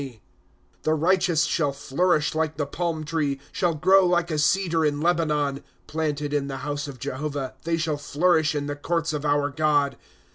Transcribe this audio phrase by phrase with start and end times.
[0.01, 0.21] Google PSALMa"
[0.81, 5.59] The righteous shall flourish like the palm tree, Shall grow like a cedar in Lebanon.
[5.59, 9.51] '■'' Planted in the house of Jehovah, They shall flourish in the courts of our
[9.51, 9.97] God.